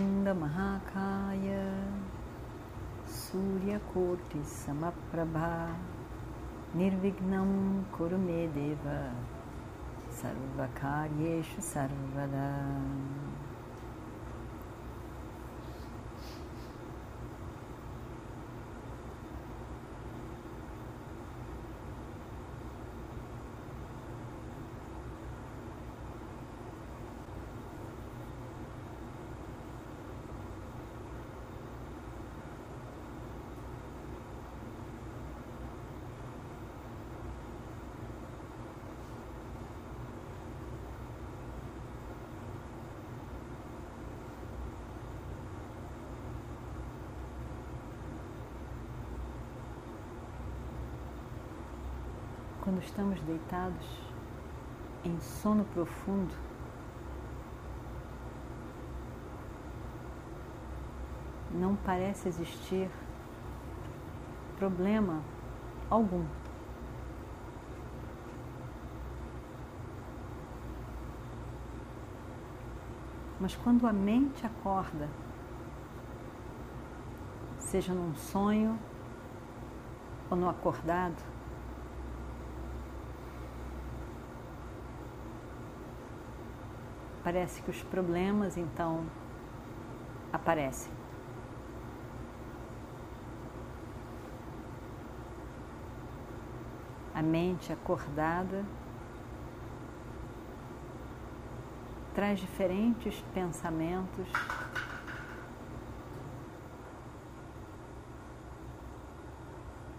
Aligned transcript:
ङ्गमहाकाय 0.00 1.46
सूर्यकोटिसमप्रभा 3.12 4.18
निर्विघ्नं 6.76 7.50
कुरु 7.96 8.18
मे 8.18 8.40
देव 8.56 8.84
सर्वकार्येषु 10.20 11.60
सर्वदा। 11.62 12.48
Quando 52.68 52.82
estamos 52.82 53.18
deitados 53.22 53.98
em 55.02 55.18
sono 55.20 55.64
profundo, 55.72 56.34
não 61.50 61.74
parece 61.76 62.28
existir 62.28 62.90
problema 64.58 65.22
algum. 65.88 66.26
Mas 73.40 73.56
quando 73.56 73.86
a 73.86 73.94
mente 73.94 74.44
acorda, 74.44 75.08
seja 77.58 77.94
num 77.94 78.14
sonho 78.14 78.78
ou 80.28 80.36
no 80.36 80.50
acordado, 80.50 81.37
parece 87.28 87.60
que 87.60 87.70
os 87.70 87.82
problemas 87.82 88.56
então 88.56 89.04
aparecem. 90.32 90.90
A 97.14 97.20
mente 97.20 97.70
acordada 97.70 98.64
traz 102.14 102.38
diferentes 102.38 103.22
pensamentos 103.34 104.26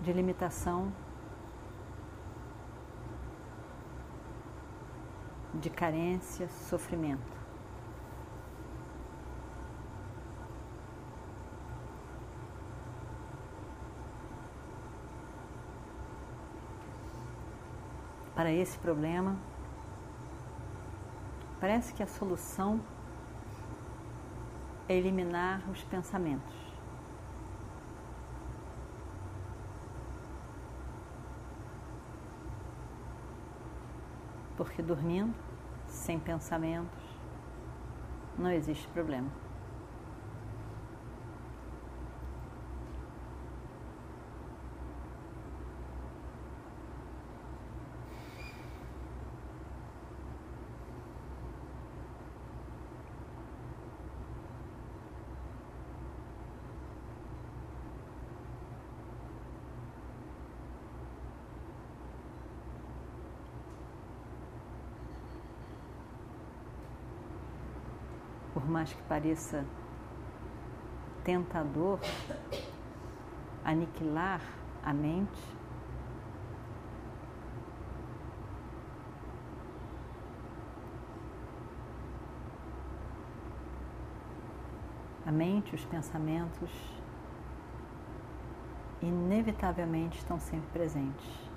de 0.00 0.10
limitação 0.10 0.90
de 5.60 5.68
carência, 5.68 6.48
sofrimento. 6.48 7.38
Para 18.34 18.50
esse 18.50 18.78
problema, 18.78 19.36
parece 21.60 21.92
que 21.92 22.02
a 22.02 22.06
solução 22.06 22.80
é 24.88 24.94
eliminar 24.94 25.62
os 25.70 25.84
pensamentos. 25.84 26.56
Porque 34.56 34.82
dormindo, 34.82 35.34
sem 35.90 36.18
pensamentos, 36.18 36.98
não 38.38 38.50
existe 38.50 38.86
problema. 38.88 39.28
Por 68.52 68.68
mais 68.68 68.92
que 68.92 69.02
pareça 69.02 69.64
tentador 71.24 72.00
aniquilar 73.64 74.40
a 74.82 74.92
mente, 74.92 75.40
a 85.24 85.30
mente, 85.30 85.74
os 85.74 85.84
pensamentos, 85.84 86.70
inevitavelmente 89.00 90.18
estão 90.18 90.40
sempre 90.40 90.68
presentes. 90.72 91.49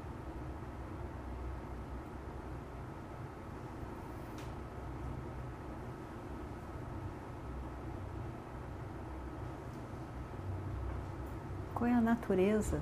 Qual 11.84 11.92
é 11.92 11.96
a 11.98 12.00
natureza 12.00 12.82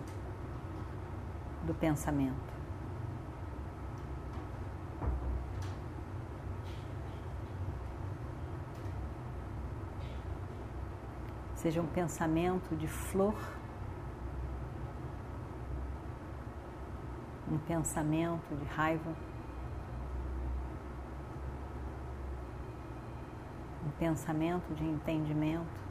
do 1.64 1.74
pensamento? 1.74 2.54
Seja 11.56 11.82
um 11.82 11.88
pensamento 11.88 12.76
de 12.76 12.88
flor, 12.88 13.34
um 17.52 17.58
pensamento 17.58 18.56
de 18.56 18.66
raiva, 18.66 19.16
um 23.84 23.90
pensamento 23.98 24.72
de 24.76 24.86
entendimento. 24.86 25.91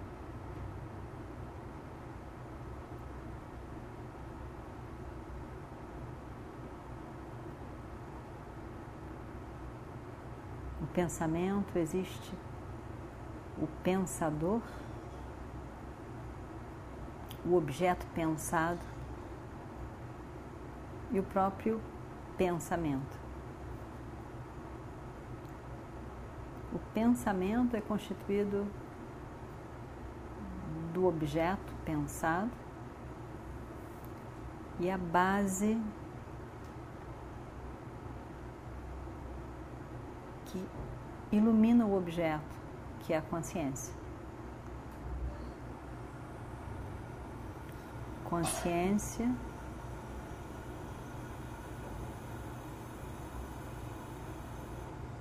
Pensamento 10.93 11.79
existe 11.79 12.33
o 13.59 13.67
pensador, 13.83 14.63
o 17.45 17.55
objeto 17.55 18.07
pensado 18.15 18.81
e 21.11 21.19
o 21.19 21.23
próprio 21.23 21.81
pensamento. 22.37 23.19
O 26.73 26.79
pensamento 26.95 27.77
é 27.77 27.81
constituído 27.81 28.67
do 30.93 31.07
objeto 31.07 31.75
pensado 31.85 32.51
e 34.79 34.91
a 34.91 34.97
base 34.97 35.81
que 40.51 40.67
ilumina 41.33 41.85
o 41.85 41.97
objeto, 41.97 42.43
que 43.01 43.13
é 43.13 43.19
a 43.19 43.23
consciência. 43.23 43.95
Consciência 48.25 49.29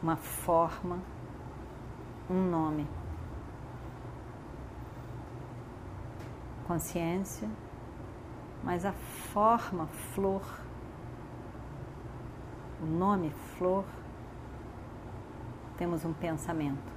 uma 0.02 0.16
forma, 0.16 1.00
um 2.30 2.50
nome. 2.50 2.88
Consciência, 6.66 7.50
mas 8.64 8.86
a 8.86 8.92
forma 8.92 9.88
flor, 10.14 10.44
o 12.82 12.86
nome 12.86 13.32
flor, 13.58 13.86
temos 15.80 16.04
um 16.04 16.12
pensamento. 16.12 16.92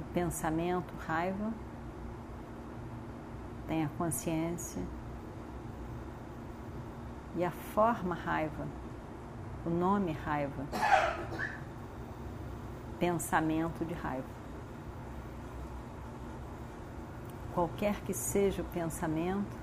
O 0.00 0.12
pensamento, 0.12 0.92
raiva, 1.06 1.52
tem 3.68 3.84
a 3.84 3.88
consciência 3.90 4.82
e 7.36 7.44
a 7.44 7.52
forma 7.52 8.16
raiva, 8.16 8.66
o 9.64 9.70
nome 9.70 10.10
raiva, 10.10 10.66
pensamento 12.98 13.84
de 13.84 13.94
raiva. 13.94 14.26
Qualquer 17.54 18.00
que 18.00 18.12
seja 18.12 18.62
o 18.62 18.64
pensamento, 18.64 19.59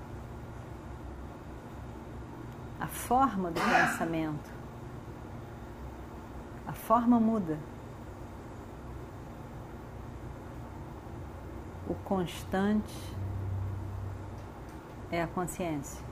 a 2.80 2.86
forma 2.86 3.50
do 3.50 3.60
pensamento, 3.60 4.50
a 6.66 6.72
forma 6.72 7.18
muda. 7.18 7.58
O 11.88 11.94
constante 11.94 13.16
é 15.10 15.22
a 15.22 15.26
consciência. 15.26 16.08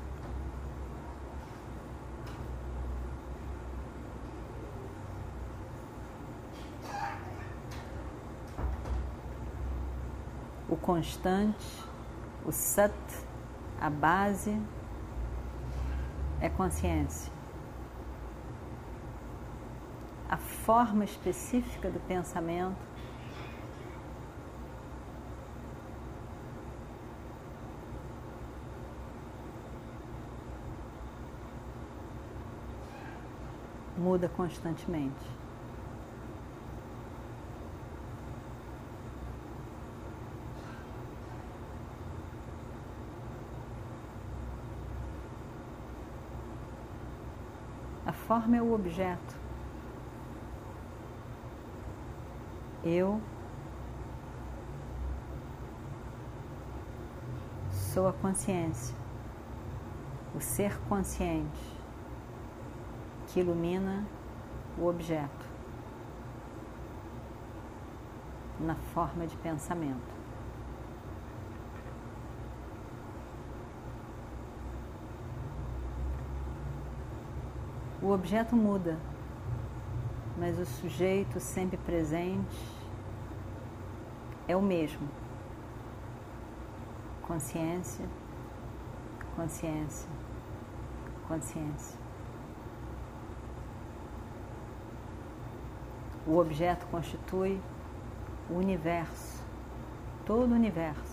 o 10.69 10.77
constante, 10.77 11.85
o 12.45 12.53
sat, 12.53 12.93
a 13.81 13.89
base, 13.89 14.61
é 16.41 16.49
consciência. 16.49 17.33
A 20.29 20.37
forma 20.37 21.05
específica 21.05 21.89
do 21.91 22.01
pensamento 22.01 22.77
muda 33.97 34.29
constantemente. 34.29 35.46
Forma 48.27 48.57
é 48.57 48.63
o 48.63 48.75
objeto. 48.75 49.37
Eu 52.83 53.21
sou 57.71 58.09
a 58.09 58.13
consciência, 58.13 58.97
o 60.35 60.41
ser 60.41 60.77
consciente 60.89 61.77
que 63.29 63.41
ilumina 63.41 64.05
o 64.77 64.87
objeto 64.87 65.47
na 68.59 68.75
forma 68.75 69.27
de 69.27 69.37
pensamento. 69.37 70.16
O 78.07 78.13
objeto 78.13 78.55
muda, 78.55 78.97
mas 80.39 80.57
o 80.61 80.65
sujeito 80.65 81.41
sempre 81.41 81.77
presente 81.77 82.57
é 84.47 84.55
o 84.55 84.63
mesmo. 84.63 85.09
Consciência, 87.23 88.07
consciência, 89.35 90.09
consciência. 91.27 91.99
O 96.25 96.37
objeto 96.37 96.87
constitui 96.87 97.61
o 98.49 98.55
universo, 98.55 99.43
todo 100.25 100.53
o 100.53 100.55
universo. 100.55 101.06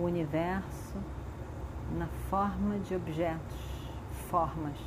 O 0.00 0.04
universo 0.04 0.98
na 1.96 2.06
forma 2.30 2.78
de 2.78 2.94
objetos, 2.94 3.90
formas, 4.30 4.78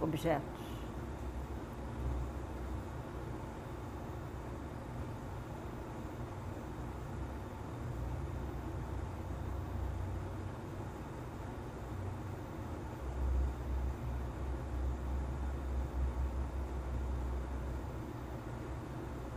objetos. 0.00 0.62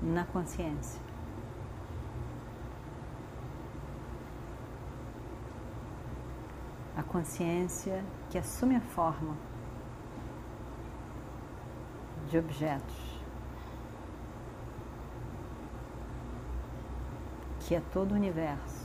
Na 0.04 0.24
consciência. 0.26 1.15
Consciência 7.16 8.04
que 8.30 8.38
assume 8.38 8.76
a 8.76 8.82
forma 8.82 9.38
de 12.30 12.38
objetos, 12.38 13.22
que 17.62 17.74
é 17.74 17.82
todo 17.94 18.12
o 18.12 18.16
universo. 18.16 18.85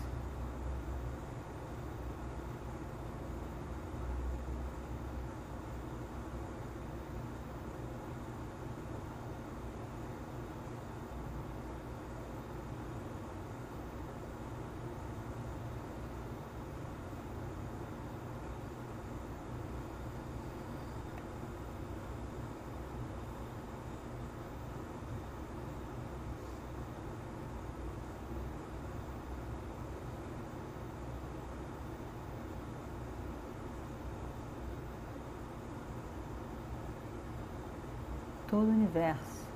todo 38.50 38.66
o 38.66 38.70
universo, 38.70 39.48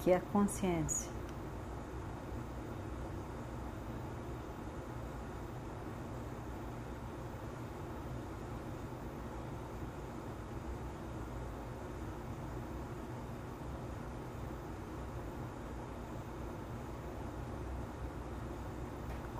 que 0.00 0.10
é 0.10 0.16
a 0.16 0.20
consciência. 0.20 1.14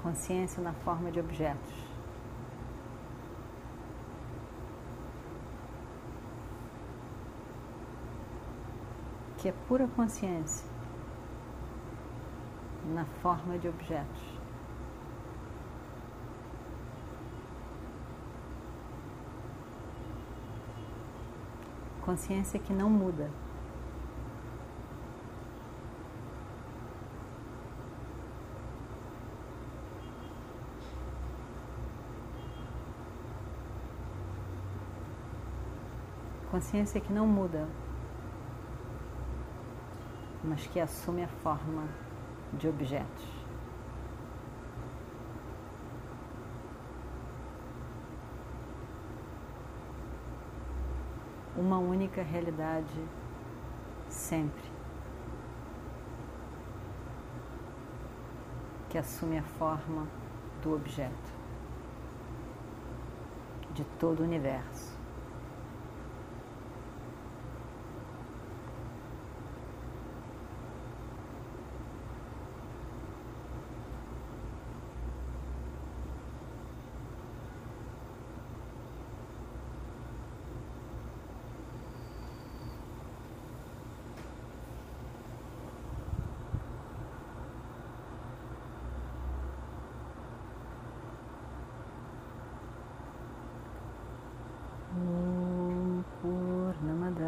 Consciência 0.00 0.62
na 0.62 0.72
forma 0.72 1.10
de 1.10 1.18
objetos. 1.18 1.83
Que 9.44 9.50
é 9.50 9.54
pura 9.68 9.86
consciência 9.88 10.66
na 12.94 13.04
forma 13.20 13.58
de 13.58 13.68
objetos. 13.68 14.22
Consciência 22.00 22.58
que 22.58 22.72
não 22.72 22.88
muda. 22.88 23.30
Consciência 36.50 36.98
que 36.98 37.12
não 37.12 37.26
muda, 37.26 37.68
mas 40.44 40.66
que 40.66 40.78
assume 40.78 41.24
a 41.24 41.28
forma 41.28 41.88
de 42.52 42.68
objetos. 42.68 43.28
Uma 51.56 51.78
única 51.78 52.22
realidade 52.22 53.08
sempre. 54.08 54.62
Que 58.90 58.98
assume 58.98 59.38
a 59.38 59.42
forma 59.42 60.06
do 60.62 60.74
objeto, 60.74 61.32
de 63.72 63.84
todo 63.98 64.20
o 64.20 64.24
universo. 64.24 64.93